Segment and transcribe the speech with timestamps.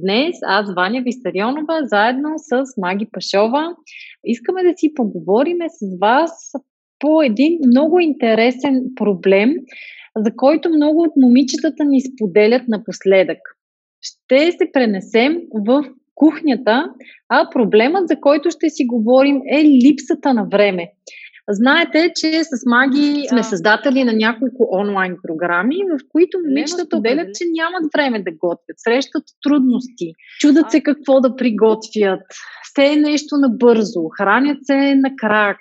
[0.00, 3.74] Днес аз, Ваня Висарионова, заедно с Маги Пашова,
[4.24, 6.52] искаме да си поговорим с вас
[6.98, 9.50] по един много интересен проблем,
[10.16, 13.38] за който много от момичетата ни споделят напоследък.
[14.00, 15.84] Ще се пренесем в
[16.14, 16.92] кухнята,
[17.28, 20.92] а проблемът, за който ще си говорим, е липсата на време.
[21.50, 27.44] Знаете, че с Маги сме създатели на няколко онлайн програми, в които момичетата отделят, че
[27.52, 32.20] нямат време да готвят, срещат трудности, чудат се какво да приготвят,
[32.62, 35.56] все е нещо набързо, хранят се на крак,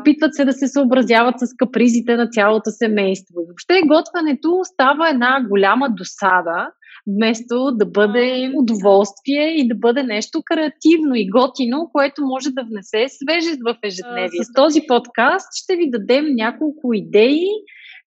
[0.00, 3.34] опитват се да се съобразяват с капризите на цялото семейство.
[3.34, 6.68] Въобще готвенето става една голяма досада,
[7.06, 13.04] вместо да бъде удоволствие и да бъде нещо креативно и готино, което може да внесе
[13.08, 14.44] свежест в ежедневие.
[14.44, 17.46] С този подкаст ще ви дадем няколко идеи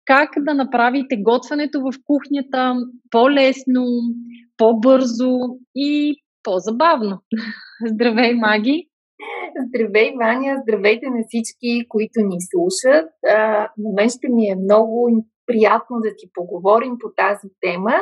[0.06, 2.76] как да направите готвенето в кухнята
[3.12, 3.86] по-лесно,
[4.58, 5.32] по-бързо
[5.76, 7.22] и по-забавно.
[7.92, 8.88] Здравей, Маги!
[9.68, 10.58] Здравей, Ваня!
[10.62, 13.10] Здравейте на всички, които ни слушат.
[13.28, 17.96] А, на мен ще ми е много приятно да ти поговорим по тази тема,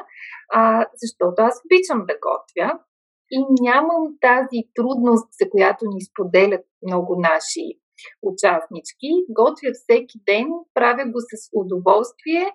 [0.54, 2.80] а, защото аз обичам да готвя
[3.32, 7.66] и нямам тази трудност, за която ни споделят много наши
[8.22, 9.10] участнички.
[9.30, 12.46] Готвя всеки ден, правя го с удоволствие,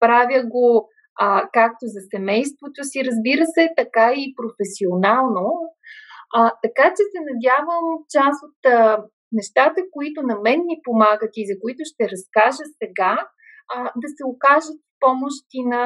[0.00, 0.88] правя го
[1.20, 5.46] а, както за семейството си, разбира се, така и професионално.
[6.34, 11.46] А, така че се надявам част от а, нещата, които на мен ми помагат и
[11.50, 13.12] за които ще разкажа сега,
[13.72, 15.82] а, да се окажат помощи на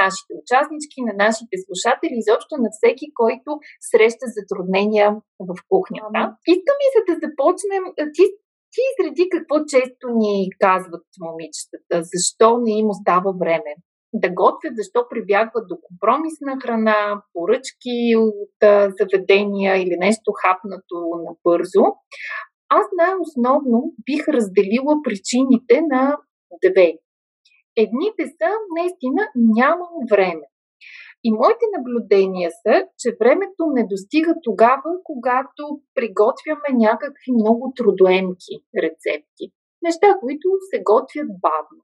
[0.00, 3.50] нашите участнички, на нашите слушатели, изобщо на всеки, който
[3.90, 5.08] среща затруднения
[5.48, 6.22] в кухнята.
[6.54, 7.82] Искам и за да започнем,
[8.14, 8.24] ти,
[8.72, 10.34] ти изреди какво често ни
[10.64, 13.72] казват момичетата, защо не им остава време
[14.14, 18.56] да готвят, защо прибягват до компромисна храна, поръчки от
[18.98, 21.84] заведения или нещо хапнато набързо.
[22.68, 26.16] Аз най-основно бих разделила причините на
[26.64, 26.92] две.
[27.76, 30.46] Едните са, наистина, нямам време.
[31.24, 35.62] И моите наблюдения са, че времето не достига тогава, когато
[35.94, 39.44] приготвяме някакви много трудоемки рецепти.
[39.82, 41.80] Неща, които се готвят бавно.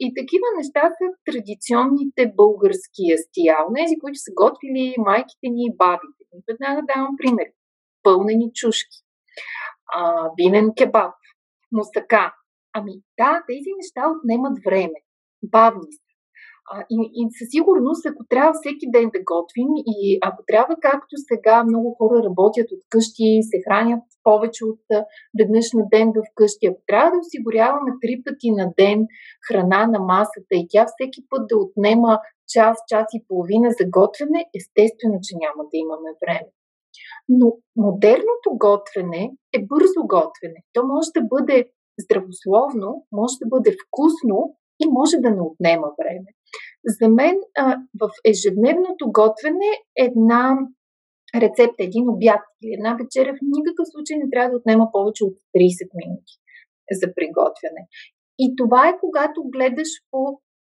[0.00, 6.22] И такива неща са традиционните български ястия, онези, които са готвили майките ни и бабите
[6.32, 6.42] ни.
[6.48, 7.48] Веднага давам пример.
[8.02, 8.98] Пълнени чушки,
[9.94, 11.14] а, винен кебаб,
[11.72, 12.34] мусака.
[12.72, 14.98] Ами да, тези неща отнемат време.
[15.50, 15.88] Бавни.
[16.72, 21.14] А, и, и със сигурност, ако трябва всеки ден да готвим и ако трябва, както
[21.28, 24.84] сега много хора работят от къщи, се хранят повече от
[25.38, 28.98] веднъж на ден в къщи, ако трябва да осигуряваме три пъти на ден
[29.46, 32.18] храна на масата и тя всеки път да отнема
[32.52, 36.50] час, час и половина за готвене, естествено, че няма да имаме време.
[37.28, 37.46] Но
[37.76, 39.22] модерното готвене
[39.56, 40.60] е бързо готвене.
[40.72, 41.56] То може да бъде
[42.04, 46.30] здравословно, може да бъде вкусно и може да не отнема време.
[46.84, 50.58] За мен а, в ежедневното готвене една
[51.34, 55.36] рецепта, един обяд или една вечеря в никакъв случай не трябва да отнема повече от
[55.56, 56.32] 30 минути
[57.00, 57.82] за приготвяне.
[58.38, 60.20] И това е когато гледаш по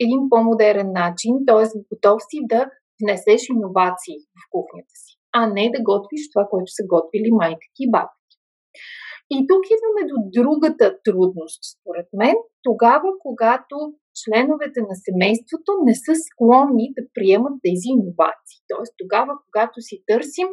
[0.04, 1.66] един по-модерен начин, т.е.
[1.92, 2.70] готов си да
[3.02, 7.90] внесеш иновации в кухнята си, а не да готвиш това, което са готвили майка и
[7.90, 8.12] баба.
[9.34, 13.76] И тук идваме до другата трудност, според мен, тогава, когато
[14.20, 18.60] членовете на семейството не са склонни да приемат тези иновации.
[18.72, 20.48] Тоест тогава, когато си търсим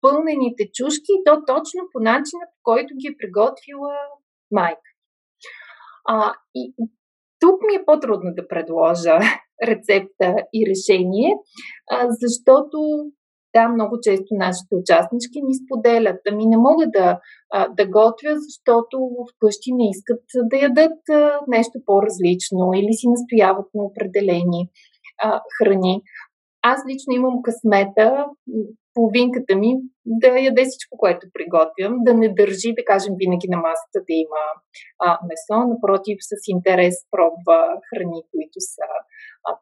[0.00, 3.94] пълнените чушки, то точно по начина, по който ги е приготвила
[4.50, 4.90] майка.
[6.08, 6.74] А, и
[7.40, 9.18] тук ми е по-трудно да предложа
[9.70, 11.30] рецепта и решение,
[11.90, 12.78] а, защото
[13.58, 16.20] да, много често нашите участнички ни споделят.
[16.30, 17.18] Ами не мога да,
[17.78, 18.96] да готвя, защото
[19.30, 20.98] вкъщи не искат да ядат
[21.48, 24.60] нещо по-различно или си настояват на определени
[25.22, 26.02] а, храни.
[26.62, 28.26] Аз лично имам късмета,
[28.94, 29.70] половинката ми
[30.06, 34.44] да яде всичко, което приготвям, да не държи, да кажем, винаги на масата да има
[35.04, 38.88] а, месо, напротив, с интерес пробва храни, които са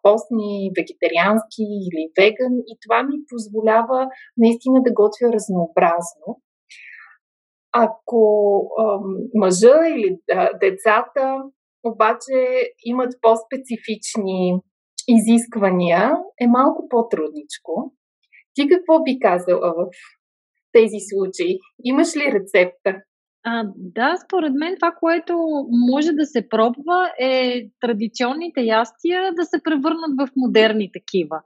[0.02, 6.40] постни, вегетариански или веган и това ми позволява наистина да готвя разнообразно.
[7.72, 8.20] Ако
[8.78, 8.98] а,
[9.34, 11.42] мъжа или а, децата
[11.84, 14.60] обаче имат по-специфични
[15.08, 17.92] изисквания, е малко по-трудничко.
[18.54, 19.90] Ти какво би казала в
[20.72, 21.58] тези случаи?
[21.84, 23.02] Имаш ли рецепта?
[23.48, 25.32] А, да, според мен това, което
[25.70, 31.40] може да се пробва е традиционните ястия да се превърнат в модерни такива.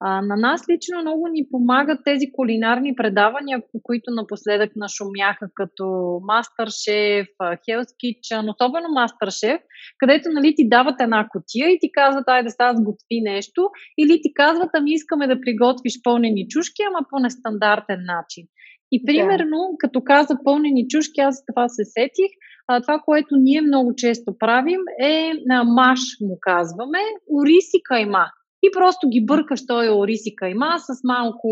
[0.00, 5.82] А, на нас лично много ни помагат тези кулинарни предавания, по които напоследък нашумяха, като
[6.30, 9.60] Masterchef, Hell's Kitchen, особено Masterchef,
[9.98, 14.34] където нали, ти дават една котия и ти казват, айде сега сготви нещо, или ти
[14.34, 18.44] казват, ами искаме да приготвиш пълнени чушки, ама по нестандартен начин.
[18.92, 19.76] И примерно, да.
[19.78, 22.30] като каза пълнени чушки, аз това се сетих.
[22.68, 26.98] А, това, което ние много често правим е на маш, му казваме,
[27.30, 28.26] ориз и кайма.
[28.62, 31.48] И просто ги бъркаш този ориз и кайма с малко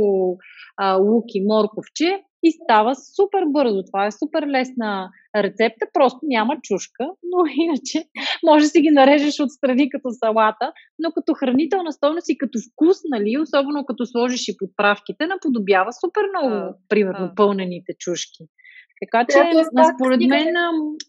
[0.76, 3.82] а, лук и морковче и става супер бързо.
[3.82, 8.04] Това е супер лесна рецепта, просто няма чушка, но иначе
[8.46, 12.96] може да си ги нарежеш отстрани като салата, но като хранителна стойност и като вкус,
[13.10, 17.34] нали, особено като сложиш и подправките, наподобява супер много, а, примерно, а.
[17.34, 18.44] пълнените чушки.
[19.02, 19.38] Така че,
[19.72, 20.54] да, според мен,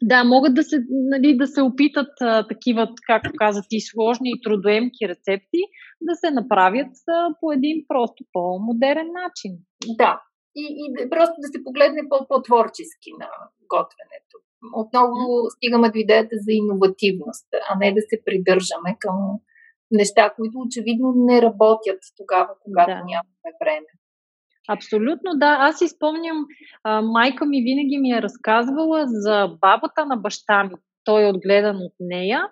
[0.03, 4.41] да, могат да се, нали, да се опитат а, такива, както каза ти, сложни и
[4.41, 5.61] трудоемки рецепти,
[6.01, 9.51] да се направят а, по един просто по-модерен начин.
[9.97, 10.21] Да,
[10.55, 13.29] и, и просто да се погледне по-творчески на
[13.73, 14.35] готвенето.
[14.73, 15.17] Отново
[15.55, 19.15] стигаме до идеята за иновативност, а не да се придържаме към
[19.91, 23.03] неща, които очевидно не работят тогава, когато да.
[23.11, 23.91] нямаме време.
[24.67, 25.57] Абсолютно, да.
[25.59, 26.45] Аз изпомням,
[27.03, 30.75] майка ми винаги ми е разказвала за бабата на баща ми.
[31.03, 32.47] Той е отгледан от нея,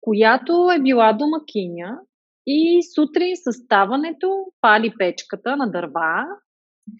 [0.00, 1.98] която е била домакиня
[2.46, 6.24] и сутрин с ставането пали печката на дърва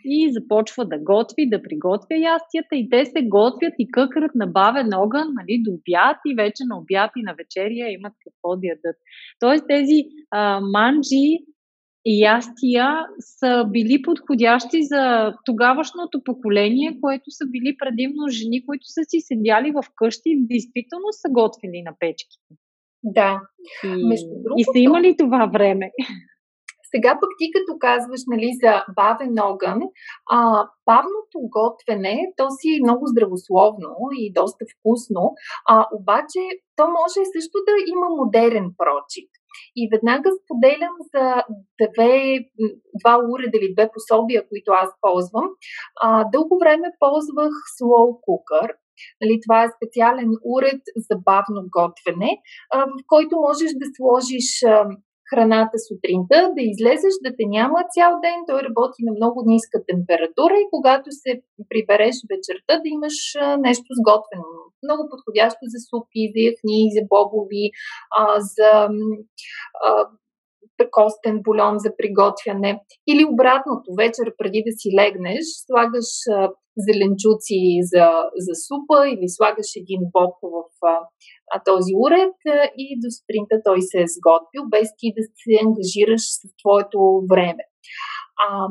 [0.04, 4.94] и започва да готви, да приготвя ястията и те се готвят и къкрат на бавен
[4.94, 8.96] огън, нали, до обяд и вече на обяд и на вечерия имат какво да ядат.
[9.40, 11.38] Тоест тези а, манджи
[12.04, 19.00] и ястия са били подходящи за тогавашното поколение, което са били предимно жени, които са
[19.08, 22.54] си седяли в къщи и действително са готвили на печките.
[23.02, 23.40] Да.
[23.84, 25.90] И, другото, и са имали това време.
[26.94, 29.80] Сега пък ти като казваш нали, за бавен огън,
[30.30, 30.38] а,
[30.86, 35.34] бавното готвене, то си е много здравословно и доста вкусно,
[35.68, 36.40] а, обаче
[36.76, 39.30] то може също да има модерен прочит.
[39.76, 41.42] И веднага споделям за
[41.94, 42.38] две,
[43.00, 45.48] два уреда или две пособия, които аз ползвам.
[46.00, 48.68] А, дълго време ползвах slow cooker,
[49.20, 52.30] Нали, това е специален уред за бавно готвене,
[52.74, 54.48] в който можеш да сложиш
[55.30, 60.54] храната сутринта, да излезеш, да те няма цял ден, той работи на много ниска температура
[60.58, 61.32] и когато се
[61.70, 63.16] прибереш вечерта, да имаш
[63.66, 64.59] нещо сготвено.
[64.82, 67.64] Много подходящо за супи, за яхни, за бобови,
[68.18, 68.70] а, за
[69.84, 70.06] а,
[70.90, 72.80] костен бульон за приготвяне.
[73.08, 76.50] Или обратното, вечер преди да си легнеш, слагаш а,
[76.86, 77.60] зеленчуци
[77.92, 78.06] за,
[78.46, 83.82] за супа или слагаш един боб в а, този уред а, и до спринта той
[83.82, 87.00] се е сготвил, без ти да се ангажираш с твоето
[87.30, 87.64] време.
[88.44, 88.68] А,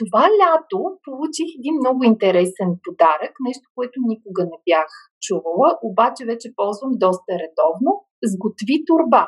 [0.00, 4.90] това лято получих един много интересен подарък, нещо, което никога не бях
[5.26, 7.90] чувала, обаче вече ползвам доста редовно.
[8.32, 9.24] Сготви турба.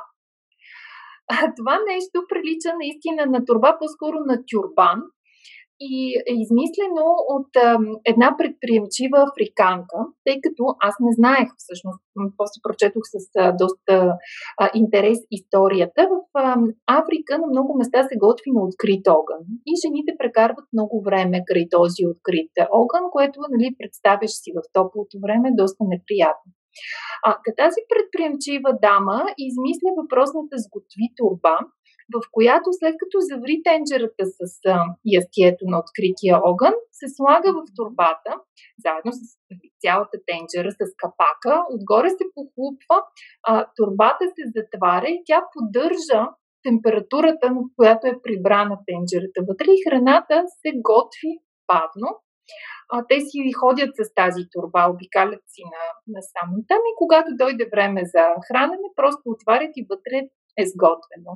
[1.33, 4.99] А, това нещо прилича наистина на турба, по-скоро на тюрбан,
[5.91, 5.93] и
[6.31, 7.53] е измислено от
[8.13, 12.01] една предприемчива африканка, тъй като аз не знаех всъщност,
[12.39, 13.17] после прочетох с
[13.63, 13.95] доста
[14.83, 16.01] интерес историята.
[16.13, 16.17] В
[17.01, 21.67] Африка на много места се готви на открит огън и жените прекарват много време край
[21.77, 26.51] този открит огън, което нали, представяш си в топлото време доста неприятно.
[27.27, 27.31] А,
[27.63, 31.57] тази предприемчива дама измисля въпросната сготви турба,
[32.15, 34.41] в която след като заври тенджерата с
[35.19, 38.33] ястието на открития огън, се слага в турбата,
[38.85, 39.23] заедно с
[39.83, 42.99] цялата тенджера, с капака, отгоре се похлупва,
[43.43, 46.23] а, турбата се затваря и тя поддържа
[46.63, 51.33] температурата, в която е прибрана тенджерата вътре и храната се готви
[51.73, 52.09] бавно.
[52.93, 56.21] А, те си ходят с тази турба, обикалят си на, на
[56.69, 60.19] там и когато дойде време за хранене, просто отварят и вътре
[60.61, 61.33] е сготвено.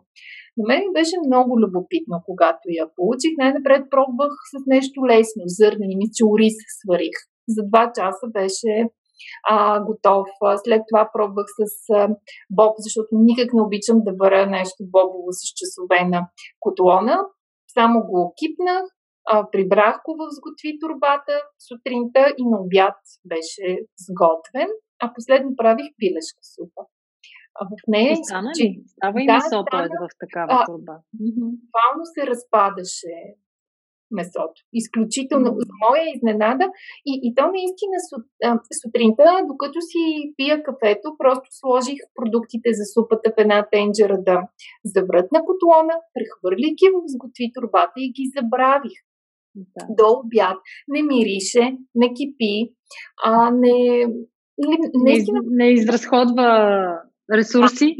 [0.56, 3.32] На мен беше много любопитно, когато я получих.
[3.38, 7.16] Най-напред пробвах с нещо лесно, зърнени, ми ориз сварих.
[7.48, 8.72] За два часа беше
[9.48, 10.26] а, готов.
[10.64, 12.08] След това пробвах с а,
[12.50, 16.28] боб, защото никак не обичам да варя нещо бобово с часове на
[16.60, 17.16] котлона.
[17.74, 18.84] Само го кипнах,
[19.26, 21.36] а, прибрах го в сготви турбата
[21.68, 24.68] сутринта и на обяд беше сготвен,
[25.02, 26.82] а последно правих пилешка супа.
[27.60, 28.12] А в нея...
[28.12, 28.84] И стана ли?
[28.86, 30.96] Става и да, месото е в такава турба.
[31.12, 33.16] Буквално се разпадаше
[34.10, 34.58] месото.
[34.72, 35.66] Изключително, mm-hmm.
[35.68, 36.64] за моя изненада.
[37.06, 37.96] И, и то наистина
[38.82, 44.36] сутринта, докато си пия кафето, просто сложих продуктите за супата в една тенджера да
[44.84, 48.98] заврат на котлона, прехвърлих ги в сготви турбата и ги забравих.
[49.54, 49.86] Да.
[49.88, 50.56] До обяд
[50.88, 52.72] не мирише, не кипи,
[53.24, 54.06] а не,
[54.58, 57.00] не, не, не изразходва
[57.32, 57.96] ресурси.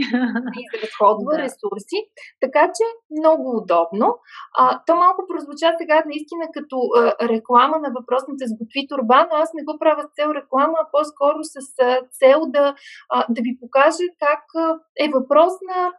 [0.64, 1.38] Изразходва да.
[1.38, 1.98] ресурси.
[2.40, 2.84] Така че
[3.18, 4.18] много удобно.
[4.58, 9.50] А, то малко прозвуча сега наистина като а, реклама на въпросната сготви турба, но аз
[9.54, 12.74] не го правя с цел реклама, а по-скоро с а, цел да,
[13.10, 15.92] а, да ви покажа как а, е въпрос на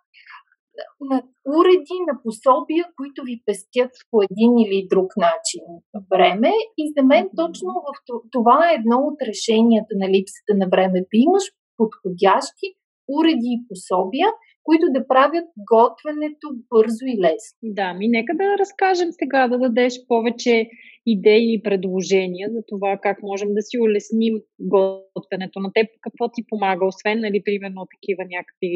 [1.02, 1.24] на
[1.58, 5.64] уреди, на пособия, които ви пестят по един или друг начин
[6.12, 6.52] време.
[6.78, 7.90] И за мен точно в
[8.32, 11.00] това е едно от решенията на липсата на време.
[11.00, 11.44] Да имаш
[11.78, 12.68] подходящи
[13.08, 14.28] уреди и пособия,
[14.64, 17.58] които да правят готвенето бързо и лесно.
[17.64, 20.70] Да, ми нека да разкажем сега, да дадеш повече
[21.16, 25.88] идеи и предложения за това как можем да си улесним готвенето на теб.
[26.02, 28.74] Какво ти помага, освен, нали, примерно, такива някакви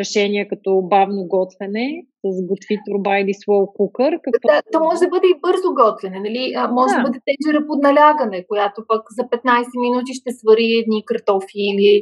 [0.00, 1.86] решения като бавно готвене,
[2.24, 4.12] с готви турба или slow cooker.
[4.24, 4.46] Какво...
[4.52, 6.42] Да, то може да бъде и бързо готвене, нали?
[6.56, 6.96] А, може да.
[6.98, 11.92] да бъде тежера под налягане, която пък за 15 минути ще свари едни картофи или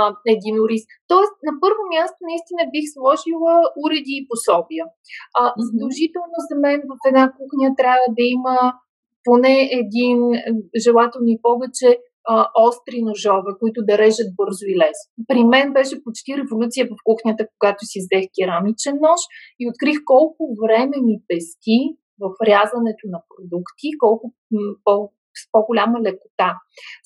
[0.00, 0.02] а,
[0.36, 0.82] един ориз.
[1.12, 3.54] Тоест, на първо място наистина бих сложила
[3.84, 4.84] уреди и пособия.
[5.38, 8.56] А, задължително за мен в една кухня трябва да има
[9.24, 10.18] поне един,
[10.84, 15.08] желателно и повече, а, остри ножове, които да режат бързо и лесно.
[15.28, 19.20] При мен беше почти революция в кухнята, когато си взех керамичен нож
[19.60, 21.78] и открих колко време ми пести
[22.20, 24.32] в рязането на продукти, колко
[24.84, 25.10] по
[25.40, 26.50] с по-голяма лекота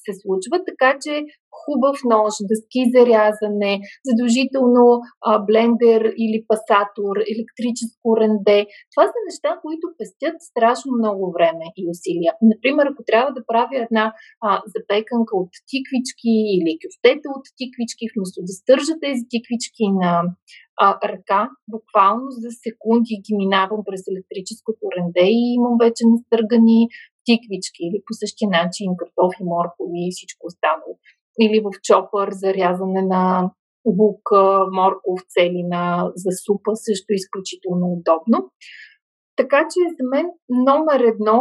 [0.05, 1.25] се случва, така че
[1.61, 3.73] хубав нож, дъски за рязане,
[4.09, 4.85] задължително
[5.27, 8.59] а, блендер или пасатор, електрическо ренде.
[8.93, 12.33] Това са неща, които пестят страшно много време и усилия.
[12.53, 14.05] Например, ако трябва да правя една
[14.47, 20.13] а, запеканка от тиквички или кюфтета от тиквички, вместо да стържа тези тиквички на
[20.85, 21.43] а, ръка,
[21.75, 26.81] буквално за секунди ги минавам през електрическото ренде и имам вече настъргани
[27.29, 30.93] тиквички или по същия начин картофи, моркови и всичко останало.
[31.43, 33.25] Или в чопър за рязане на
[33.99, 34.25] лук,
[34.79, 38.39] морков, целина за супа също е изключително удобно.
[39.37, 41.39] Така че за мен номер едно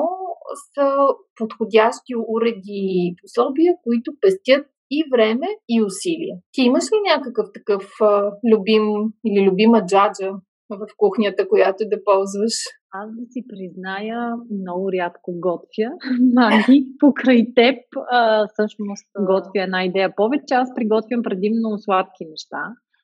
[0.73, 0.87] са
[1.35, 6.35] подходящи уреди и пособия, които пестят и време, и усилия.
[6.51, 8.85] Ти имаш ли някакъв такъв а, любим
[9.25, 10.31] или любима джаджа
[10.69, 12.55] в кухнята, която да ползваш?
[12.91, 15.89] Аз да си призная, много рядко готвя.
[16.35, 17.77] Маги, покрай теб,
[18.11, 20.53] а, всъщност готвя една идея повече.
[20.53, 22.63] Аз приготвям предимно сладки неща.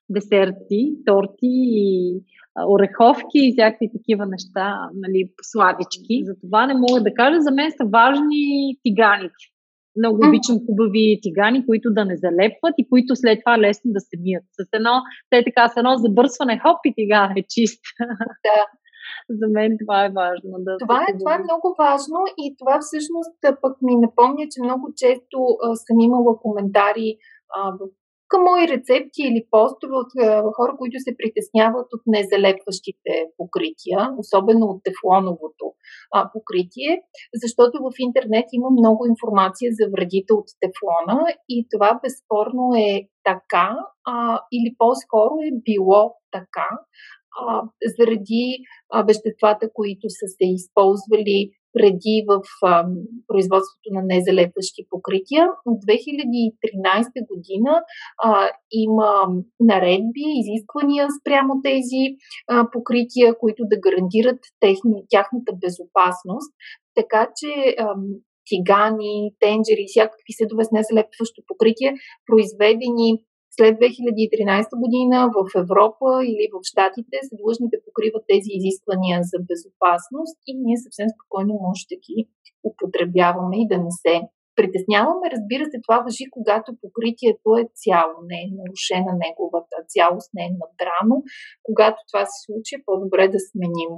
[0.09, 1.53] Десерти, торти
[1.83, 2.21] и
[2.73, 6.15] ореховки и всякакви такива неща, нали, сладички.
[6.29, 7.41] Затова не мога да кажа.
[7.41, 8.43] За мен са важни
[8.83, 9.43] тиганите.
[9.97, 14.15] Много обичам хубави тигани, които да не залепват и които след това лесно да се
[14.23, 14.45] мият.
[14.57, 14.95] С едно,
[15.29, 17.81] те така, с едно забърсване, хоп и тиган е чист.
[18.47, 18.61] Да.
[19.39, 20.51] За мен това е важно.
[20.65, 24.85] Да това, е, това е много важно и това всъщност пък ми напомня, че много
[25.01, 27.09] често а, съм имала коментари
[27.55, 27.79] а, в
[28.33, 34.65] към мои рецепти или постове от а, хора, които се притесняват от незалепващите покрития, особено
[34.65, 35.65] от тефлоновото
[36.11, 37.01] а, покритие,
[37.43, 41.17] защото в интернет има много информация за вредите от тефлона
[41.49, 43.69] и това безспорно е така,
[44.05, 46.69] а, или по-скоро е било така,
[47.41, 47.63] а,
[47.97, 48.45] заради
[48.89, 52.85] а, веществата, които са се използвали преди в а,
[53.27, 55.47] производството на незалепващи покрития.
[55.65, 57.81] От 2013 година
[58.23, 59.11] а, има
[59.59, 62.03] наредби, изисквания спрямо тези
[62.47, 66.51] а, покрития, които да гарантират техни, тяхната безопасност.
[66.95, 67.95] Така че а,
[68.45, 71.93] тигани, тенджери, всякакви седове с незалепващо покритие,
[72.29, 73.09] произведени
[73.55, 79.37] след 2013 година в Европа или в Штатите са длъжни да покриват тези изисквания за
[79.49, 82.17] безопасност и ние съвсем спокойно може да ги
[82.69, 84.15] употребяваме и да не се
[84.57, 85.31] притесняваме.
[85.35, 90.57] Разбира се, това въжи, когато покритието е цяло, не е нарушена неговата цялост, не е
[90.61, 91.15] надрано.
[91.67, 93.93] Когато това се случи, е по-добре да сменим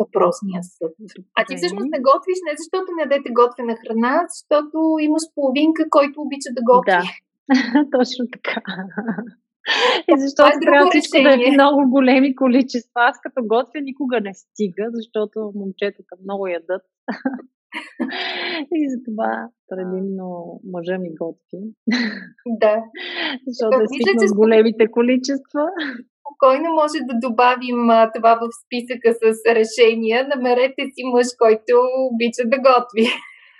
[0.00, 0.92] въпросния съд.
[1.38, 4.78] А ти всъщност не готвиш не защото не дадете готвена храна, защото
[5.08, 6.92] имаш половинка, който обича да готви.
[6.92, 7.02] Да,
[7.96, 8.60] точно така.
[10.10, 12.98] И защото е трябва всичко да е много големи количества.
[13.10, 16.82] Аз като готвя никога не стига, защото момчетата много ядат.
[18.78, 21.60] И затова предимно мъжа ми готви.
[22.46, 22.76] Да.
[23.46, 25.64] защото е свикнал с големите количества.
[26.20, 29.24] Спокойно може да добавим а, това в списъка с
[29.60, 30.28] решения.
[30.28, 31.74] Намерете си мъж, който
[32.10, 33.04] обича да готви.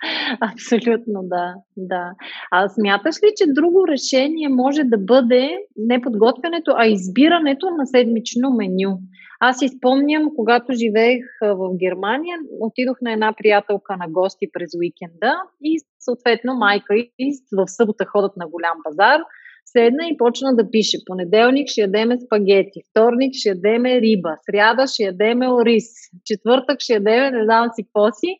[0.53, 1.53] Абсолютно, да.
[1.77, 2.11] да.
[2.51, 8.49] А смяташ ли, че друго решение може да бъде не подготвянето, а избирането на седмично
[8.49, 8.99] меню?
[9.39, 15.33] Аз изпомням, когато живеех в Германия, отидох на една приятелка на гости през уикенда
[15.63, 19.21] и съответно майка и в събота ходят на голям базар.
[19.65, 20.97] Седна и почна да пише.
[21.05, 25.85] Понеделник ще ядеме спагети, вторник ще ядеме риба, сряда ще ядеме ориз,
[26.25, 28.39] четвъртък ще ядеме не знам си какво си.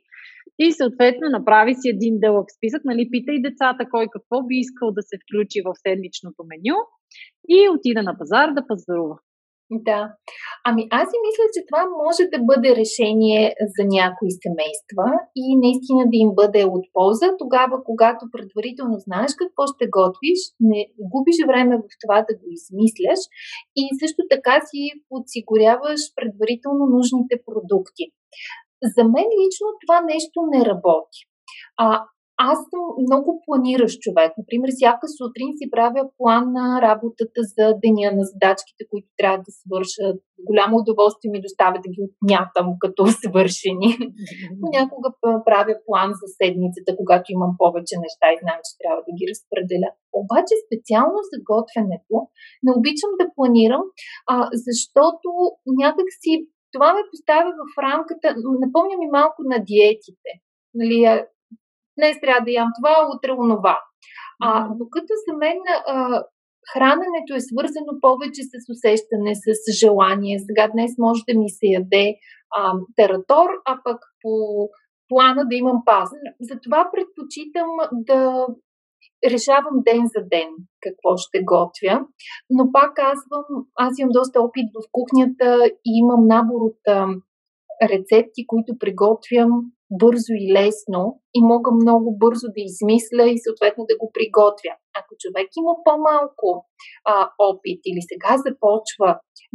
[0.59, 4.91] И съответно направи си един дълъг списък, нали, пита и децата кой какво би искал
[4.91, 6.77] да се включи в седмичното меню
[7.55, 9.17] и отида на пазар да пазарува.
[9.71, 10.01] Да.
[10.65, 13.43] Ами аз си мисля, че това може да бъде решение
[13.75, 15.05] за някои семейства
[15.43, 20.79] и наистина да им бъде от полза тогава, когато предварително знаеш какво ще готвиш, не
[21.11, 23.21] губиш време в това да го измисляш
[23.81, 28.03] и също така си подсигуряваш предварително нужните продукти.
[28.95, 31.19] За мен лично това нещо не работи.
[31.77, 32.03] А,
[32.37, 34.31] аз съм много планиращ човек.
[34.37, 39.51] Например, всяка сутрин си правя план на работата за деня на задачките, които трябва да
[39.61, 40.17] свършат.
[40.49, 43.89] Голямо удоволствие ми доставя да ги отмятам като свършени.
[44.77, 45.09] Някога
[45.47, 49.89] правя план за седмицата, когато имам повече неща и знам, че трябва да ги разпределя.
[50.21, 52.15] Обаче специално за готвенето
[52.65, 53.83] не обичам да планирам,
[54.33, 54.35] а,
[54.67, 55.27] защото
[55.83, 56.31] някак си
[56.73, 60.31] това ме поставя в рамката, напомня ми малко на диетите.
[60.73, 61.23] Нали,
[61.97, 63.79] днес трябва да ям това, утре онова.
[64.41, 66.23] А, докато за мен а,
[66.73, 69.47] храненето е свързано повече с усещане, с
[69.81, 70.39] желание.
[70.39, 72.15] Сега днес може да ми се яде
[72.57, 74.33] а, тератор, а пък по
[75.09, 76.25] плана да имам пазар.
[76.41, 78.47] Затова предпочитам да
[79.31, 80.49] решавам ден за ден
[80.81, 82.05] какво ще готвя,
[82.49, 87.07] но пак казвам, аз имам доста опит в кухнята и имам набор от а,
[87.83, 89.49] рецепти, които приготвям
[90.01, 91.01] бързо и лесно
[91.37, 94.73] и мога много бързо да измисля и съответно да го приготвя.
[94.99, 96.47] Ако човек има по-малко
[97.11, 97.15] а,
[97.49, 99.09] опит или сега започва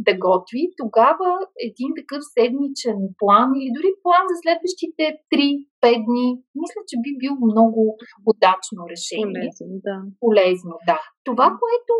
[0.07, 1.29] да готви, тогава
[1.69, 6.27] един такъв седмичен план или дори план за следващите 3-5 дни,
[6.61, 7.81] мисля, че би бил много
[8.31, 9.47] удачно решение.
[9.49, 9.97] Полезно, да.
[10.23, 10.99] Полезно, да.
[11.27, 11.93] Това, което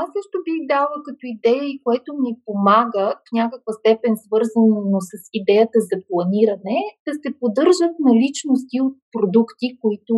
[0.00, 5.12] аз също бих дала като идея и което ми помага в някаква степен свързано с
[5.40, 10.14] идеята за планиране, да се поддържат наличности от продукти, които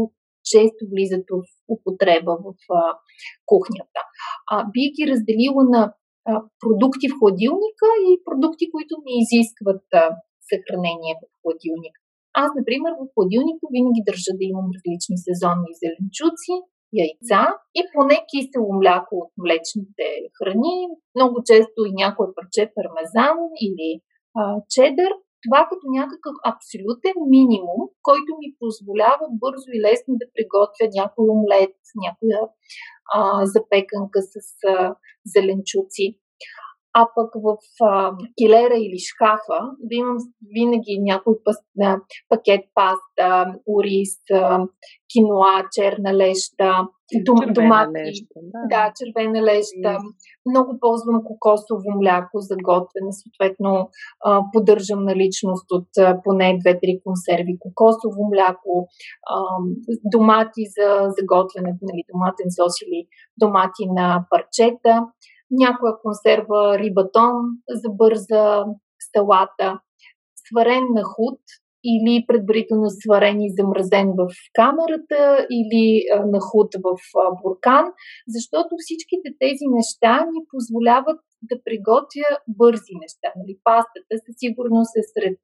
[0.51, 1.37] често влизат в
[1.75, 2.81] употреба в а,
[3.51, 4.01] кухнята.
[4.53, 5.83] А, бих ги разделила на
[6.31, 6.33] а,
[6.63, 10.03] продукти в хладилника и продукти, които не изискват а,
[10.51, 11.99] съхранение в хладилника.
[12.43, 16.55] Аз, например, в хладилника винаги държа да имам различни сезонни зеленчуци,
[17.02, 17.42] яйца
[17.78, 20.76] и поне кисело мляко от млечните храни,
[21.16, 23.90] много често и някое парче пармезан или
[24.38, 24.40] а,
[24.74, 25.12] чедър.
[25.44, 31.76] Това като някакъв абсолютен минимум, който ми позволява бързо и лесно да приготвя някой омлет,
[32.04, 32.40] някоя
[33.14, 34.35] а, запеканка с
[34.66, 34.96] а,
[35.35, 36.07] зеленчуци
[36.94, 40.16] а пък в а, килера или шкафа да имам
[40.54, 41.96] винаги някой пас, а,
[42.28, 44.66] пакет паста, ориз, а,
[45.12, 46.88] киноа, черна леща,
[47.24, 47.90] дом, домати.
[48.07, 48.61] Леща, да.
[48.68, 49.92] да, червена леща.
[49.98, 50.14] Yes.
[50.50, 53.88] Много ползвам кокосово мляко за готвене, съответно
[54.24, 58.88] а, поддържам наличност от а, поне 2-3 консерви кокосово мляко,
[59.26, 59.37] а,
[60.04, 63.07] домати за, за готвене, нали, доматен сос или
[63.38, 65.07] домати на парчета
[65.50, 67.35] някоя консерва рибатон
[67.68, 68.64] за бърза
[69.14, 69.80] салата,
[70.48, 71.40] сварен на худ
[71.85, 76.96] или предварително сварен и замразен в камерата или на худ в
[77.42, 77.85] буркан,
[78.28, 83.28] защото всичките тези неща ни позволяват да приготвя бързи неща.
[83.37, 83.59] Нали?
[83.64, 85.40] Пастата със сигурност е сред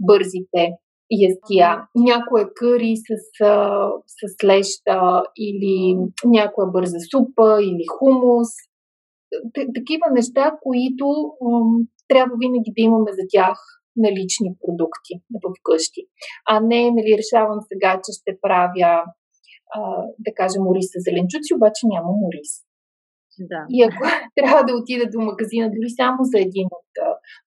[0.00, 0.62] бързите
[1.28, 1.86] ястия.
[1.94, 3.10] Някоя къри с,
[4.06, 8.48] с леща или някоя бърза супа или хумус
[9.74, 11.06] такива неща, които
[11.40, 13.58] м- трябва винаги да имаме за тях
[13.96, 16.02] налични продукти в къщи.
[16.48, 19.04] А не, нали, решавам сега, че ще правя,
[19.74, 19.80] а,
[20.18, 22.50] да кажем, ориз с зеленчуци, обаче няма ориз.
[23.52, 23.64] Да.
[23.68, 24.02] И ако
[24.36, 26.90] трябва да отида до магазина дори само за един от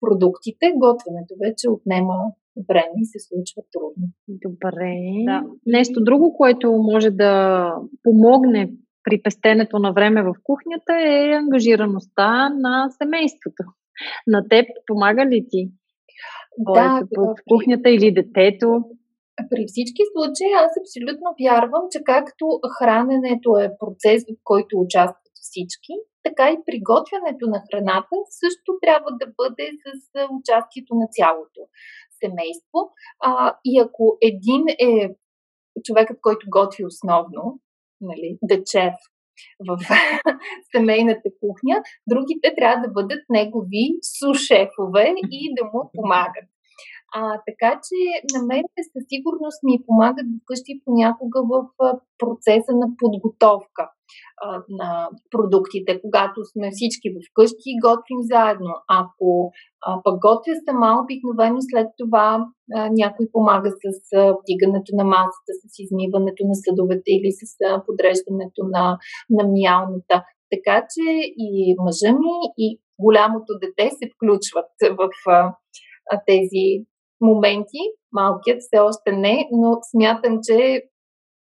[0.00, 2.16] продуктите, готвенето вече отнема
[2.68, 4.06] време и се случва трудно.
[4.28, 4.94] Добре.
[5.24, 5.42] Да.
[5.66, 8.72] Нещо друго, което може да помогне
[9.08, 13.62] при пестенето на време в кухнята е ангажираността на семейството.
[14.26, 15.70] На теб помага ли ти?
[16.58, 18.84] Да, в кухнята или детето?
[19.50, 22.44] При всички случаи аз абсолютно вярвам, че както
[22.78, 29.26] храненето е процес, в който участват всички, така и приготвянето на храната също трябва да
[29.40, 29.98] бъде с
[30.38, 31.60] участието на цялото
[32.20, 32.80] семейство.
[33.22, 35.14] А, и ако един е
[35.84, 37.60] човекът, който готви основно,
[38.00, 38.94] нали, chef
[39.68, 39.78] в
[40.76, 43.84] семейната кухня, другите трябва да бъдат негови
[44.18, 46.48] сушефове и да му помагат.
[47.14, 47.98] А, така че
[48.34, 51.54] на мен със сигурност ми помагат вкъщи понякога в
[52.18, 53.84] процеса на подготовка
[54.42, 58.72] а, на продуктите, когато сме всички вкъщи и готвим заедно.
[58.88, 59.52] Ако
[59.86, 65.52] а, пък готвя сама, обикновено след това а, някой помага с а, вдигането на масата,
[65.60, 67.42] с измиването на съдовете или с
[67.86, 68.98] подреждането на,
[69.30, 70.16] на миялната.
[70.54, 71.04] Така че
[71.46, 75.54] и мъжа ми, и голямото дете се включват в а,
[76.26, 76.84] тези
[77.20, 77.82] моменти.
[78.12, 80.82] Малкият все още не, но смятам, че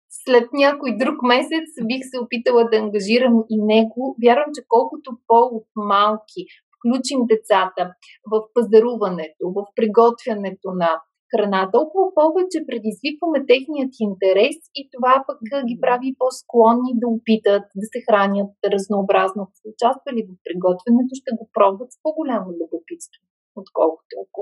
[0.10, 4.15] след някой друг месец бих се опитала да ангажирам и него.
[4.24, 6.41] Вярвам, че колкото по-малки
[6.76, 7.84] включим децата
[8.32, 15.78] в пазаруването, в приготвянето на храна, толкова повече предизвикваме техният интерес и това пък ги
[15.84, 19.39] прави по-склонни да опитат да се хранят разнообразно.
[19.43, 23.22] Ако са участвали в приготвянето, ще го пробват с по-голямо любопитство,
[23.62, 24.41] отколкото ако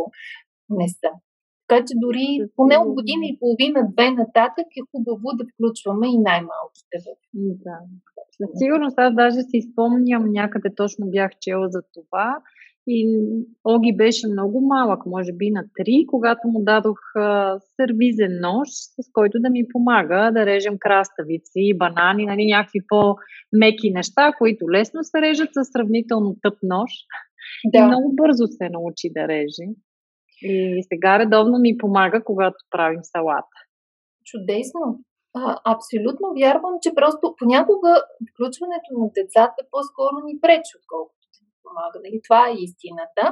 [0.70, 1.12] не са.
[1.68, 6.98] Така че дори поне от година и половина-две нататък е хубаво да включваме и най-малките.
[7.34, 7.78] Да.
[8.38, 12.42] Със сигурност аз даже си спомням, някъде точно бях чела за това.
[12.90, 13.20] И
[13.64, 19.12] Оги беше много малък, може би на 3, когато му дадох а, сервизен нож, с
[19.14, 25.22] който да ми помага да режем краставици, банани, нали, някакви по-меки неща, които лесно се
[25.22, 26.92] режат с сравнително тъп нож.
[27.66, 27.80] Да.
[27.80, 29.68] И много бързо се научи да реже.
[30.41, 33.58] И сега редовно ми помага, когато правим салата.
[34.26, 35.00] Чудесно!
[35.36, 37.91] А, абсолютно вярвам, че просто понякога
[38.32, 41.97] включването на децата по-скоро ни пречи, отколкото ни помага.
[42.04, 42.19] Нали?
[42.28, 43.26] Това е истината.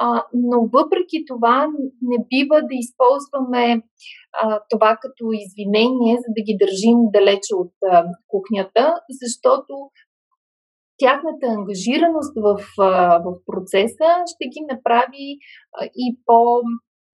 [0.00, 1.56] А, но въпреки това
[2.02, 3.82] не бива да използваме
[4.42, 9.72] а, това като извинение, за да ги държим далече от а, кухнята, защото
[11.02, 12.60] тяхната ангажираност в,
[13.24, 15.26] в процеса ще ги направи
[16.04, 16.60] и по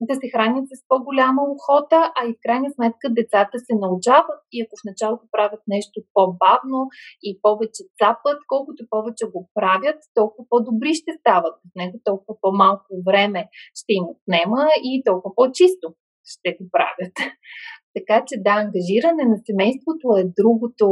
[0.01, 4.61] да се хранят с по-голяма охота, а и в крайна сметка децата се научават и
[4.61, 6.79] ако в началото правят нещо по-бавно
[7.27, 11.55] и повече цапат, колкото повече го правят, толкова по-добри ще стават.
[11.69, 15.87] В него толкова по-малко време ще им отнема и толкова по-чисто
[16.33, 17.13] ще го правят.
[17.97, 20.85] Така че да, ангажиране на семейството е другото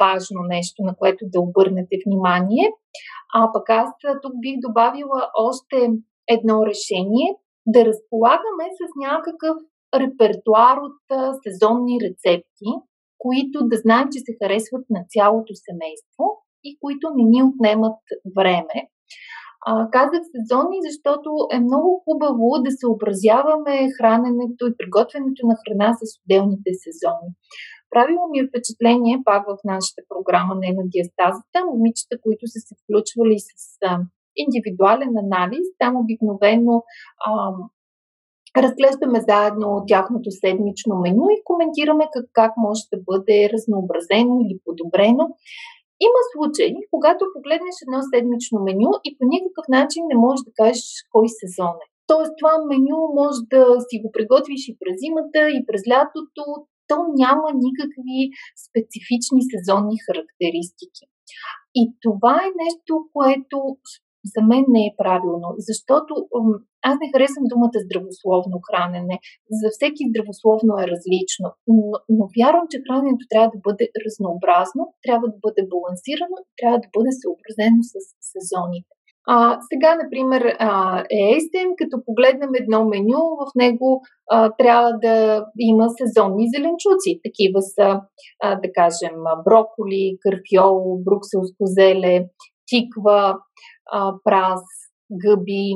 [0.00, 2.72] важно нещо, на което да обърнете внимание.
[3.34, 3.90] А пък аз
[4.22, 5.90] тук бих добавила още
[6.28, 9.56] едно решение да разполагаме с някакъв
[9.94, 12.70] репертуар от а, сезонни рецепти,
[13.18, 16.24] които да знаем, че се харесват на цялото семейство
[16.64, 18.00] и които не ни отнемат
[18.36, 18.76] време.
[19.66, 26.00] А, казах сезонни, защото е много хубаво да съобразяваме храненето и приготвянето на храна с
[26.20, 27.30] отделните сезони.
[27.90, 32.74] Правило ми е впечатление, пак в нашата програма на на диастазата, момичета, които са се
[32.80, 33.52] включвали с
[33.84, 33.98] а,
[34.36, 36.84] индивидуален анализ, там обикновено
[37.26, 37.32] а,
[38.56, 45.24] разглеждаме заедно тяхното седмично меню и коментираме как, как може да бъде разнообразено или подобрено.
[46.06, 50.84] Има случаи, когато погледнеш едно седмично меню и по никакъв начин не можеш да кажеш
[51.12, 51.86] кой сезон е.
[52.10, 56.42] Тоест, това меню може да си го приготвиш и през зимата, и през лятото
[56.90, 58.18] то няма никакви
[58.66, 61.04] специфични сезонни характеристики.
[61.80, 63.56] И това е нещо, което
[64.34, 66.12] за мен не е правилно, защото
[66.88, 69.16] аз не харесвам думата здравословно хранене.
[69.60, 75.26] За всеки здравословно е различно, но, но вярвам, че храненето трябва да бъде разнообразно, трябва
[75.34, 77.94] да бъде балансирано, трябва да бъде съобразено с
[78.32, 78.92] сезоните.
[79.26, 80.56] А, сега, например,
[81.36, 87.20] естен, като погледнем едно меню, в него а, трябва да има сезонни зеленчуци.
[87.24, 88.00] Такива са,
[88.42, 92.24] а, да кажем, броколи, карфиол, брукселско зеле,
[92.66, 93.36] тиква,
[93.92, 94.60] а, праз,
[95.22, 95.68] гъби.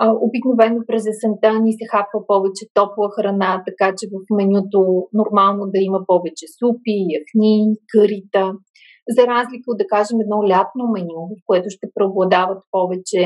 [0.00, 4.80] А, обикновено през есента ни се хапва повече топла храна, така че в менюто
[5.12, 8.52] нормално да има повече супи, яхни, кърита.
[9.16, 13.20] За разлика от, да кажем, едно лятно меню, в което ще преобладават повече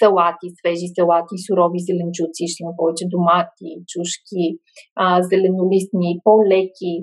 [0.00, 4.44] салати, свежи салати, сурови зеленчуци, ще има повече домати, чушки,
[4.96, 6.94] а, зеленолистни, по-леки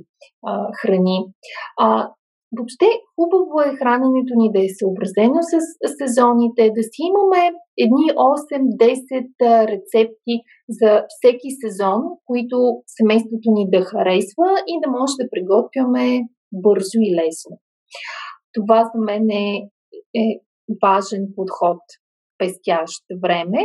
[0.49, 1.19] а, храни.
[1.79, 2.09] А,
[2.57, 5.55] Въобще хубаво е храненето ни да е съобразено с
[5.99, 7.41] сезоните, да си имаме
[7.85, 10.35] едни 8-10 рецепти
[10.69, 12.57] за всеки сезон, които
[12.97, 16.05] семейството ни да харесва и да може да приготвяме
[16.53, 17.53] бързо и лесно.
[18.53, 19.69] Това за мен е,
[20.15, 20.23] е
[20.83, 21.81] важен подход,
[22.37, 23.59] пестящ време.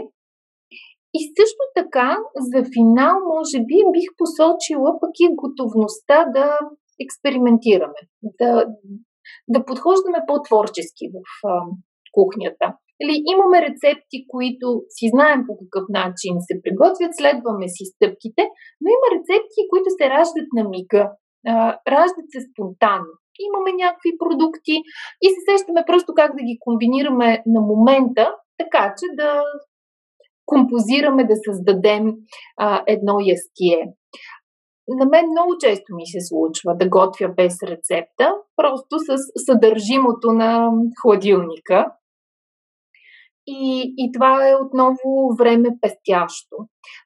[1.17, 6.59] И също така, за финал, може би, бих посочила пък и готовността да
[7.05, 8.01] експериментираме,
[8.41, 8.67] да,
[9.49, 11.53] да подхождаме по-творчески в а,
[12.13, 12.67] кухнята.
[13.03, 18.43] Или имаме рецепти, които си знаем по какъв начин се приготвят, следваме си стъпките,
[18.81, 21.05] но има рецепти, които се раждат на мига,
[21.53, 21.53] а,
[21.93, 23.15] раждат се спонтанно.
[23.49, 24.77] Имаме някакви продукти
[25.23, 29.43] и се сещаме просто как да ги комбинираме на момента, така че да
[30.47, 32.15] композираме, да създадем
[32.57, 33.95] а, едно ястие
[34.89, 39.17] на мен много често ми се случва да готвя без рецепта, просто с
[39.47, 40.71] съдържимото на
[41.03, 41.93] хладилника.
[43.47, 46.57] И, и това е отново време пестящо.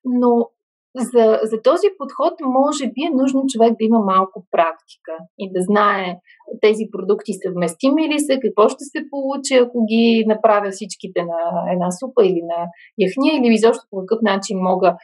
[0.05, 0.51] Но
[0.97, 5.61] за, за този подход, може би е нужно човек да има малко практика и да
[5.63, 6.17] знае
[6.61, 11.41] тези продукти съвместими ли са, какво ще се получи, ако ги направя всичките на
[11.73, 12.61] една супа или на
[13.07, 14.97] яхния, или изобщо по какъв начин мога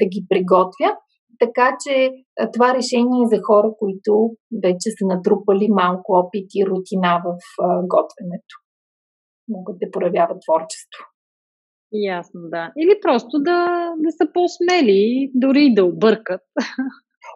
[0.00, 0.90] да ги приготвя.
[1.38, 2.10] Така че
[2.52, 4.30] това решение е за хора, които
[4.64, 7.36] вече са натрупали малко опит и рутина в
[7.92, 8.54] готвенето.
[9.48, 11.13] Могат да проявяват творчество.
[11.94, 12.72] Ясно, да.
[12.78, 16.40] Или просто да, да са по-смели, дори да объркат.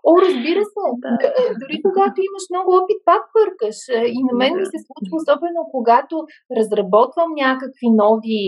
[0.05, 0.85] О, разбира се.
[1.05, 1.19] Да.
[1.61, 3.79] Дори когато имаш много опит, пак бъркаш.
[4.17, 6.17] И на мен ми се случва, особено когато
[6.59, 8.41] разработвам някакви нови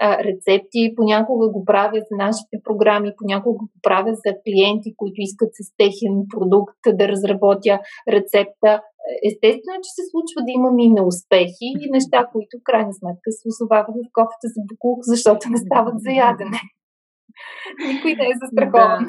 [0.00, 5.50] а, рецепти, понякога го правя за нашите програми, понякога го правя за клиенти, които искат
[5.52, 8.82] с техен продукт да разработя рецепта.
[9.30, 13.48] Естествено, че се случва да имам и неуспехи и неща, които в крайна сметка се
[13.48, 16.60] озовават в кофата за буклук, защото не стават за ядене.
[17.88, 19.06] Никой не е застрахован.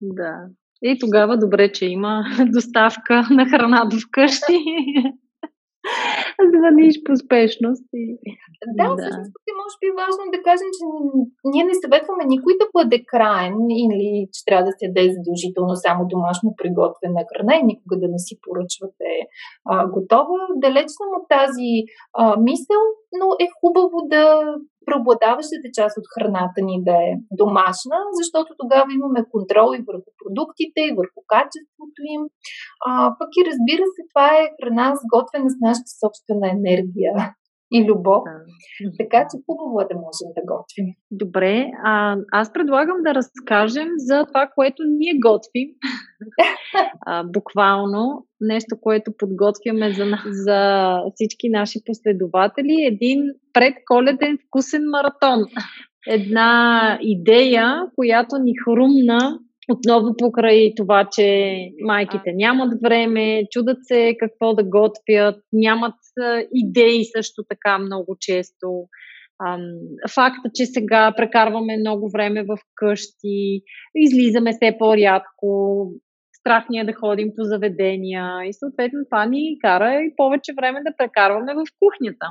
[0.00, 0.34] Да, да.
[0.82, 2.24] И тогава добре, че има
[2.56, 4.58] доставка на храна до вкъщи
[6.52, 7.84] звъниш по спешност.
[7.92, 8.18] И...
[8.78, 10.84] Да, да, всъщност е може би важно да кажем, че
[11.50, 16.00] ние не съветваме никой да бъде краен или че трябва да се яде задължително само
[16.12, 19.10] домашно приготвена храна и никога да не си поръчвате
[19.70, 20.38] а, готова.
[20.64, 21.70] Далеч съм от тази
[22.20, 22.82] а, мисъл,
[23.18, 24.24] но е хубаво да
[24.86, 30.80] преобладаващата част от храната ни да е домашна, защото тогава имаме контрол и върху продуктите,
[30.84, 32.22] и върху качеството им.
[32.86, 37.14] А, пък и разбира се, това е храна сготвена с нашата собствена енергия
[37.72, 38.22] и любов.
[38.24, 38.90] Да.
[38.98, 40.86] Така че хубаво е да можем да готвим.
[41.10, 45.68] Добре, а, аз предлагам да разкажем за това, което ние готвим.
[47.06, 52.84] а, буквално нещо, което подготвяме за, за всички наши последователи.
[52.92, 55.40] Един предколеден вкусен маратон.
[56.06, 59.38] Една идея, която ни хрумна
[59.72, 65.94] отново покрай това, че майките нямат време, чудат се какво да готвят, нямат
[66.54, 68.66] идеи също така много често.
[70.14, 73.62] Факта, че сега прекарваме много време в къщи,
[73.94, 75.88] излизаме все по-рядко,
[76.44, 80.80] страх ни е да ходим по заведения и съответно това ни кара и повече време
[80.86, 82.26] да прекарваме в кухнята.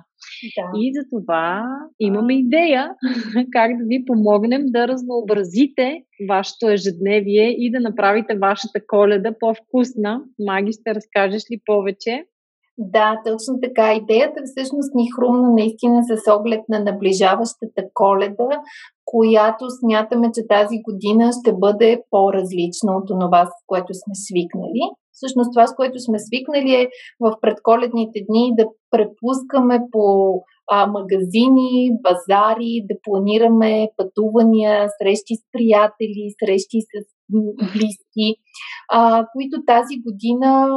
[0.58, 0.80] Да.
[0.80, 1.63] И за това
[1.99, 2.89] имаме идея
[3.52, 10.21] как да ви помогнем да разнообразите вашето ежедневие и да направите вашата коледа по-вкусна.
[10.39, 12.26] Маги, ще разкажеш ли повече?
[12.77, 13.93] Да, точно така.
[13.93, 18.49] Идеята всъщност ни хрумна наистина с оглед на наближаващата коледа,
[19.05, 24.83] която смятаме, че тази година ще бъде по-различна от това, с което сме свикнали.
[25.12, 30.05] Всъщност това, с което сме свикнали е в предколедните дни да препускаме по
[30.71, 36.93] а, магазини, базари, да планираме пътувания, срещи с приятели, срещи с
[37.73, 38.27] близки,
[38.91, 40.67] а, които тази година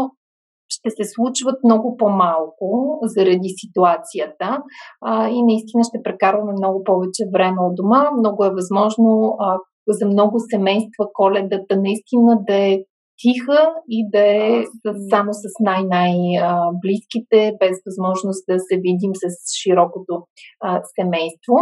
[0.68, 4.62] ще се случват много по-малко заради ситуацията
[5.04, 8.10] а, и наистина ще прекарваме много повече време от дома.
[8.18, 12.78] Много е възможно а, за много семейства коледата наистина да е
[13.22, 14.64] тиха и да е
[15.10, 19.26] само с най-най-близките, без възможност да се видим с
[19.62, 20.14] широкото
[20.60, 21.54] а, семейство.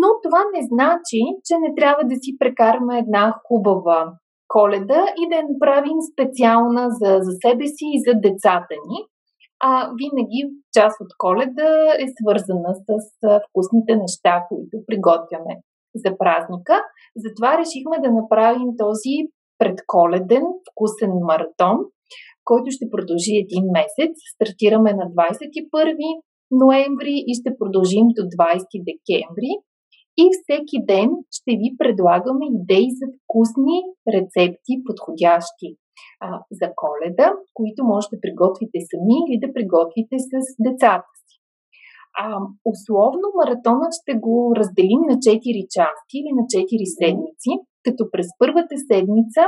[0.00, 4.12] Но това не значи, че не трябва да си прекараме една хубава
[4.48, 8.98] коледа и да я направим специална за, за себе си и за децата ни.
[9.60, 10.40] а, винаги
[10.76, 11.70] част от коледа
[12.04, 12.88] е свързана с
[13.48, 15.54] вкусните неща, които приготвяме
[15.94, 16.74] за празника.
[17.16, 19.14] Затова решихме да направим този
[19.58, 21.78] предколеден вкусен маратон,
[22.44, 24.12] който ще продължи един месец.
[24.34, 29.50] Стартираме на 21 ноември и ще продължим до 20 декември.
[30.22, 33.78] И всеки ден ще ви предлагаме идеи за вкусни
[34.14, 35.68] рецепти, подходящи
[36.20, 40.32] а, за коледа, които може да приготвите сами или да приготвите с
[40.66, 41.36] децата си.
[42.22, 42.26] А,
[42.72, 47.52] условно маратонът ще го разделим на 4 части или на 4 седмици,
[47.84, 49.42] като през първата седмица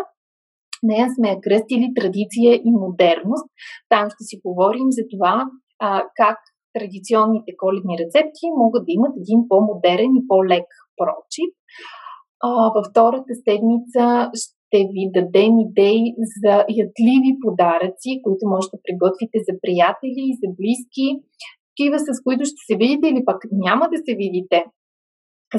[0.82, 3.48] нея сме я кръстили традиция и модерност.
[3.88, 5.46] Там ще си говорим за това
[5.78, 6.38] а, как
[6.74, 11.52] традиционните коледни рецепти могат да имат един по-модерен и по-лек прочит.
[12.74, 14.04] Във втората седмица
[14.40, 16.02] ще ви дадем идеи
[16.42, 21.06] за ядливи подаръци, които може да приготвите за приятели и за близки,
[21.70, 24.58] такива с които ще се видите или пък няма да се видите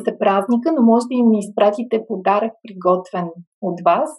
[0.05, 3.27] за празника, но може да им изпратите подарък приготвен
[3.61, 4.09] от вас.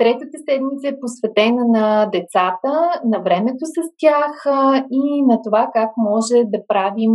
[0.00, 2.72] Третата седмица е посветена на децата,
[3.04, 4.34] на времето с тях
[4.90, 7.12] и на това как може да правим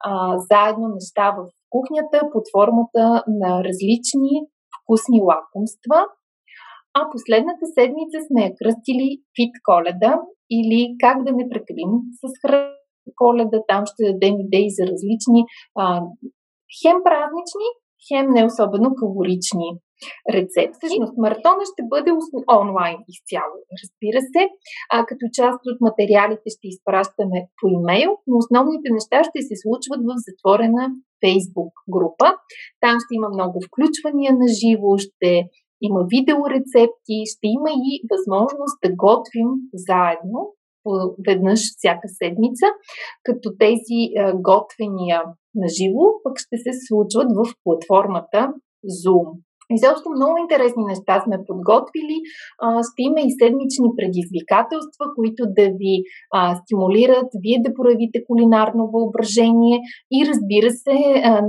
[0.00, 1.38] а, заедно неща в
[1.70, 3.04] кухнята под формата
[3.40, 4.32] на различни
[4.74, 5.98] вкусни лакомства.
[6.98, 10.12] А последната седмица сме я кръстили Фит Коледа
[10.50, 12.72] или как да не прекалим с храна
[13.16, 13.58] коледа.
[13.68, 15.40] Там ще дадем идеи за различни
[15.80, 15.84] а,
[16.80, 17.68] хем празнични,
[18.08, 19.68] хем не особено калорични
[20.34, 20.78] рецепти.
[20.78, 22.10] Всъщност, маратона ще бъде
[22.60, 24.42] онлайн изцяло, разбира се,
[24.94, 30.00] а като част от материалите ще изпращаме по имейл, но основните неща ще се случват
[30.08, 30.84] в затворена
[31.22, 32.26] Facebook група.
[32.84, 35.30] Там ще има много включвания на живо, ще
[35.88, 39.50] има видеорецепти, ще има и възможност да готвим
[39.88, 40.38] заедно
[41.26, 42.66] веднъж всяка седмица,
[43.22, 44.00] като тези
[44.34, 45.22] готвения
[45.54, 48.52] на живо пък ще се случват в платформата
[49.02, 49.26] Zoom.
[49.76, 52.16] Изобщо много интересни неща сме подготвили.
[52.88, 55.94] Ще има и седмични предизвикателства, които да ви
[56.36, 59.76] а, стимулират, вие да проявите кулинарно въображение
[60.16, 60.96] и разбира се,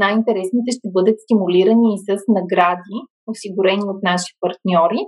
[0.04, 2.98] най-интересните ще бъдат стимулирани и с награди,
[3.32, 5.02] осигурени от наши партньори.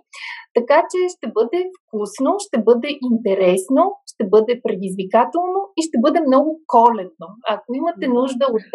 [0.57, 6.49] Така че ще бъде вкусно, ще бъде интересно, ще бъде предизвикателно и ще бъде много
[6.73, 7.27] коледно.
[7.53, 8.67] Ако имате нужда от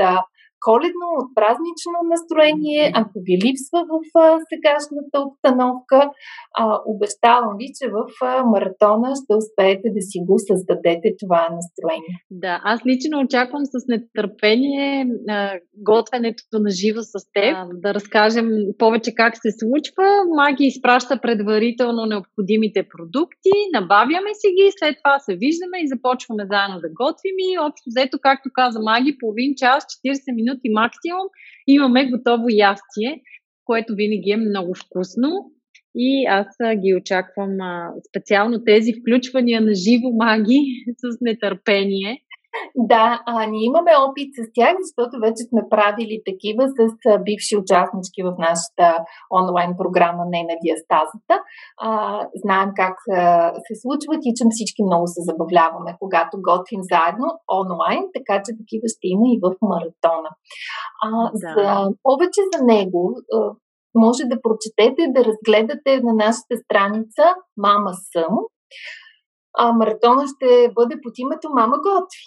[0.68, 3.94] коледно, от празнично настроение, ако ви липсва в
[4.50, 5.98] сегашната обстановка,
[6.92, 7.98] обещавам ви, че в
[8.52, 12.16] маратона ще успеете да си го създадете това настроение.
[12.31, 15.07] Да, аз лично очаквам с нетърпение
[15.90, 18.48] готвенето на живо с теб, да разкажем
[18.79, 20.07] повече как се случва.
[20.40, 26.76] Маги изпраща предварително необходимите продукти, набавяме си ги, след това се виждаме и започваме заедно
[26.85, 31.29] да готвим и общо взето, както каза Маги, половин час, 40 минути минути максимум
[31.66, 33.23] имаме готово ястие,
[33.64, 35.29] което винаги е много вкусно.
[35.99, 37.51] И аз ги очаквам
[38.09, 42.23] специално тези включвания на живо маги с нетърпение.
[42.77, 47.57] Да, а, ние имаме опит с тях, защото вече сме правили такива с а, бивши
[47.57, 49.05] участнички в нашата
[49.40, 51.35] онлайн програма Не на диастазата.
[51.81, 51.90] А,
[52.35, 57.29] знаем как а, се случват и че всички много се забавляваме, когато готвим заедно
[57.61, 60.31] онлайн, така че такива ще има и в маратона.
[61.05, 61.38] А, да.
[61.38, 63.03] за, повече за него
[63.35, 63.38] а,
[63.95, 67.23] може да прочетете, да разгледате на нашата страница
[67.57, 68.35] Мама съм.
[69.59, 72.25] А, маратона ще бъде под името Мама готви.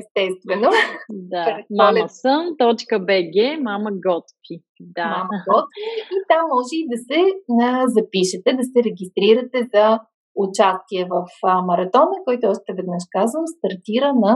[0.00, 0.70] Естествено.
[1.10, 1.58] Да.
[1.70, 4.56] Мама съм, точка БГ, мама готви.
[4.80, 5.08] Да.
[5.08, 5.80] Мама готви.
[6.14, 7.20] И там може и да се
[7.62, 10.00] а, запишете, да се регистрирате за
[10.36, 14.32] участие в а, маратона, който още веднъж казвам, стартира на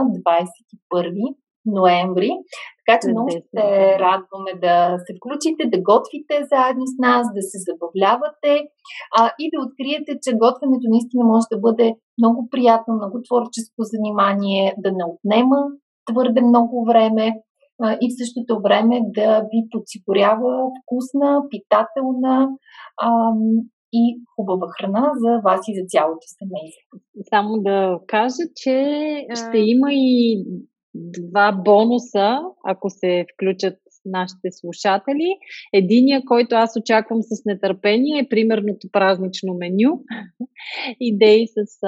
[0.91, 2.31] 21 ноември.
[2.79, 3.63] Така че много ще
[4.05, 4.75] радваме да
[5.05, 8.53] се включите, да готвите заедно с нас, да се забавлявате
[9.17, 11.87] а, и да откриете, че готвенето наистина може да бъде
[12.21, 15.59] много приятно, много творческо занимание, да не отнема
[16.09, 17.25] твърде много време
[17.81, 20.51] а, и в същото време да ви подсигурява
[20.81, 22.49] вкусна, питателна
[23.01, 23.09] а,
[23.93, 24.03] и
[24.35, 26.91] хубава храна за вас и за цялото семейство.
[27.29, 28.75] Само да кажа, че
[29.33, 30.43] ще има и
[30.95, 35.37] два бонуса, ако се включат нашите слушатели.
[35.73, 40.03] Единия, който аз очаквам с нетърпение е примерното празнично меню.
[40.99, 41.81] Идеи с,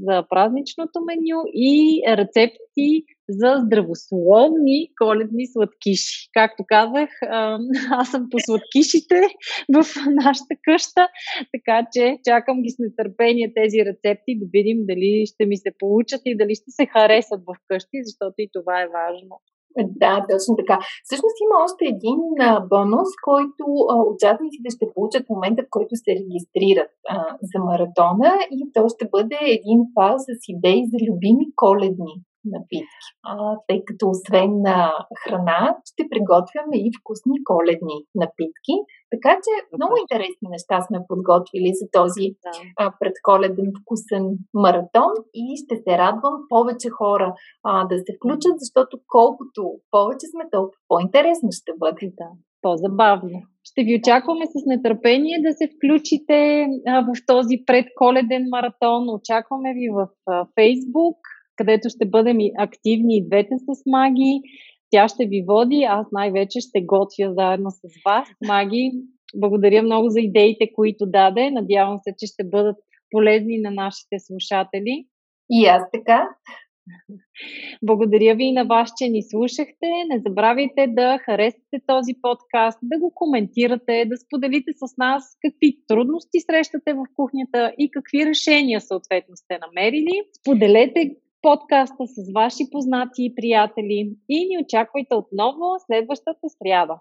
[0.00, 6.28] за празничното меню и рецепти за здравословни коледни сладкиши.
[6.32, 7.10] Както казах,
[7.90, 9.20] аз съм по сладкишите
[9.74, 9.84] в
[10.24, 11.08] нашата къща,
[11.54, 16.20] така че чакам ги с нетърпение тези рецепти да видим дали ще ми се получат
[16.24, 19.40] и дали ще се харесат в къщи, защото и това е важно.
[20.02, 20.78] Да, точно така.
[21.04, 25.92] Всъщност има още един а, бонус, който а, участниците ще получат в момента, в който
[25.96, 27.16] се регистрират а,
[27.50, 32.14] за маратона и то ще бъде един файл с идеи за любими коледни
[32.44, 33.06] напитки.
[33.22, 38.74] А, тъй като освен на храна, ще приготвяме и вкусни коледни напитки.
[39.14, 42.50] Така че много интересни неща сме подготвили за този да.
[42.78, 44.24] а, предколеден вкусен
[44.54, 47.34] маратон и ще се радвам повече хора
[47.64, 49.60] а, да се включат, защото колкото
[49.90, 52.06] повече сме, толкова по-интересно ще бъде.
[52.18, 52.28] Да
[52.62, 53.42] по-забавно.
[53.64, 59.08] Ще ви очакваме с нетърпение да се включите а, в този предколеден маратон.
[59.08, 61.18] Очакваме ви в а, Facebook,
[61.60, 64.40] където ще бъдем и активни и двете с Маги.
[64.90, 68.28] Тя ще ви води, аз най-вече ще готвя заедно с вас.
[68.46, 68.92] Маги,
[69.34, 71.50] благодаря много за идеите, които даде.
[71.50, 72.76] Надявам се, че ще бъдат
[73.10, 75.06] полезни на нашите слушатели.
[75.50, 76.28] И аз така.
[77.82, 79.86] Благодаря ви и на вас, че ни слушахте.
[80.10, 86.40] Не забравяйте да харесате този подкаст, да го коментирате, да споделите с нас какви трудности
[86.40, 90.22] срещате в кухнята и какви решения съответно сте намерили.
[90.40, 96.94] Споделете подкаста с ваши познати и приятели и ни очаквайте отново следващата сряда.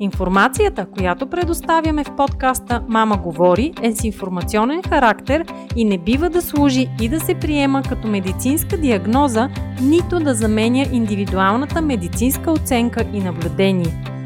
[0.00, 5.44] Информацията, която предоставяме в подкаста Мама говори е с информационен характер
[5.76, 9.48] и не бива да служи и да се приема като медицинска диагноза,
[9.82, 14.04] нито да заменя индивидуалната медицинска оценка и наблюдение.